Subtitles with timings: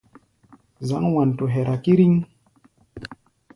[0.87, 2.13] Zǎŋ Wanto hɛra kíríŋ.